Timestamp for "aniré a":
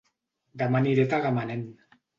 0.81-1.13